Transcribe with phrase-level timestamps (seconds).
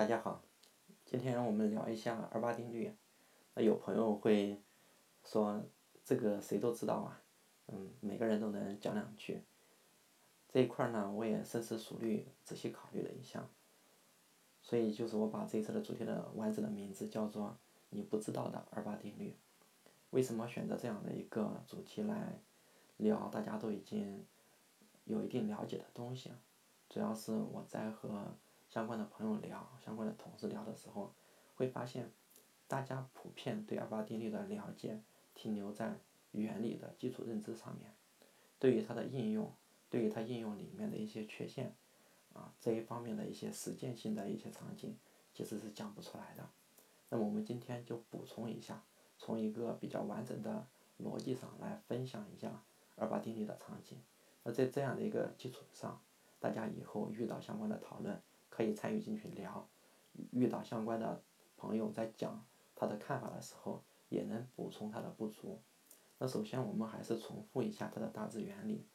[0.00, 0.40] 大家好，
[1.04, 2.90] 今天我们聊一下二八定律。
[3.52, 4.58] 那有朋友会
[5.22, 5.62] 说，
[6.02, 7.20] 这个谁都知道啊，
[7.66, 9.42] 嗯，每个人都能讲两句。
[10.48, 13.46] 这一块呢，我也深思熟虑，仔细考虑了一下。
[14.62, 17.58] 所以就是我把这次的主题的完整的名字叫做
[17.90, 19.36] “你不知道的二八定律”。
[20.12, 22.40] 为什么选择这样的一个主题来
[22.96, 23.28] 聊？
[23.28, 24.24] 大家都已经
[25.04, 26.32] 有一定了解的东西，
[26.88, 28.34] 主要是我在和。
[28.70, 31.12] 相关的朋友聊，相关的同事聊的时候，
[31.56, 32.08] 会发现，
[32.68, 35.00] 大家普遍对二八定律的了解
[35.34, 35.98] 停留在
[36.30, 37.92] 原理的基础认知上面，
[38.60, 39.52] 对于它的应用，
[39.90, 41.74] 对于它应用里面的一些缺陷，
[42.32, 44.96] 啊这一方面的一些实践性的一些场景，
[45.34, 46.48] 其实是讲不出来的。
[47.08, 48.84] 那么我们今天就补充一下，
[49.18, 50.64] 从一个比较完整的
[51.02, 52.62] 逻辑上来分享一下
[52.94, 53.98] 二八定律的场景。
[54.44, 56.00] 那在这样的一个基础上，
[56.38, 58.22] 大家以后遇到相关的讨论。
[58.60, 59.66] 可以参与进去聊，
[60.32, 61.22] 遇到相关的
[61.56, 65.62] 朋友在讲他的看法的时候，也能补充他的不足。
[66.18, 68.86] 那首先我们还是重复一下它的大致原理。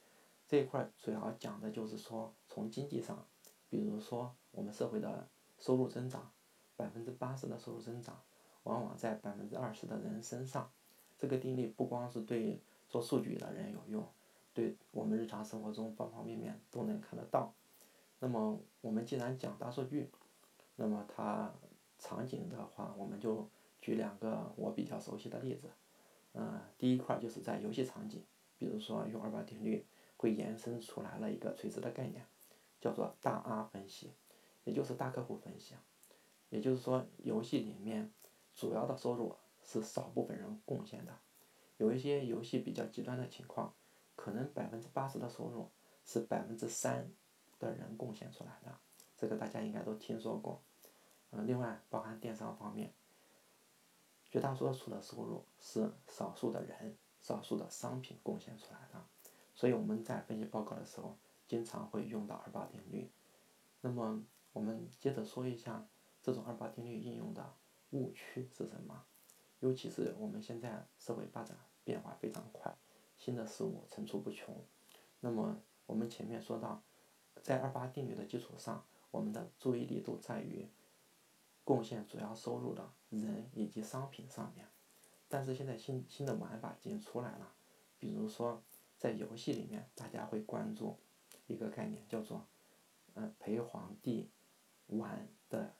[0.48, 3.28] 这一块主要讲的就是说，从经济上，
[3.68, 5.28] 比如说我们社会的
[5.58, 6.32] 收入增长，
[6.76, 8.22] 百分之八十的收入增长，
[8.66, 10.72] 往往在百分之二十的人身上。
[11.18, 14.08] 这个定律不光是对做数据的人有用，
[14.54, 17.52] 对我们日常生活中方方面面都能看得到。
[18.20, 20.10] 那么我们既然讲大数据，
[20.76, 21.54] 那么它
[22.00, 23.50] 场景的话，我们就
[23.82, 25.70] 举两个我比较熟悉的例子。
[26.34, 28.24] 嗯，第一块就是在游戏场景，
[28.58, 29.86] 比如说用二八定律
[30.18, 32.26] 会延伸出来了一个垂直的概念，
[32.82, 34.12] 叫做大 R 分析，
[34.64, 35.76] 也就是大客户分析。
[36.50, 38.12] 也就是说，游戏里面
[38.54, 41.18] 主要的收入是少部分人贡献的，
[41.78, 43.74] 有一些游戏比较极端的情况，
[44.16, 45.70] 可能百分之八十的收入
[46.06, 47.12] 是百分之三。
[47.60, 48.78] 的人贡献出来的，
[49.18, 50.62] 这个大家应该都听说过。
[51.32, 52.94] 嗯，另外包含电商方面，
[54.30, 59.04] 绝大多数的收入是少数的人、少数的商品贡献出来的。
[59.54, 61.18] 所以我们在分析报告的时候，
[61.48, 63.10] 经常会用到二八定律。
[63.82, 64.24] 那么
[64.54, 65.88] 我们接着说一下
[66.22, 67.54] 这种二八定律应用的
[67.92, 69.04] 误区是什么？
[69.60, 72.76] 尤其是我们现在社会发展变化非常快，
[73.18, 74.64] 新的事物层出不穷。
[75.22, 76.84] 那么我们前面说到。
[77.42, 80.68] 在二八定律的基础上，我们的注意力都在于
[81.64, 84.68] 贡献主要收入的人以及商品上面。
[85.28, 87.54] 但是现在新新的玩法已经出来了，
[88.00, 88.64] 比如说
[88.98, 90.98] 在游戏里面，大家会关注
[91.48, 92.48] 一个概念，叫做
[93.16, 94.30] “嗯陪皇帝
[94.88, 95.74] 玩的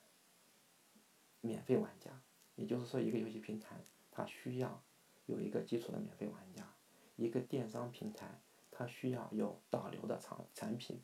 [1.40, 2.10] 免费玩家”。
[2.56, 3.76] 也就是说，一个游戏平台
[4.10, 4.82] 它需要
[5.26, 6.74] 有一个基础的免费玩家，
[7.16, 8.40] 一个电商平台
[8.70, 11.00] 它需要有导流的产产品。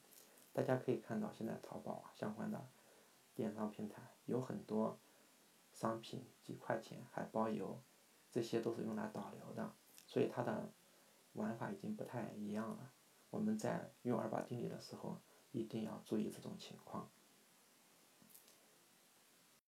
[0.52, 2.66] 大家可以看到，现在淘宝啊相关的
[3.34, 4.98] 电商平台有很多
[5.72, 7.82] 商品几块钱还包邮，
[8.30, 9.74] 这些都是用来导流的，
[10.06, 10.70] 所以它的
[11.32, 12.92] 玩法已经不太一样了。
[13.30, 15.18] 我们在用二八定理的时候，
[15.52, 17.10] 一定要注意这种情况。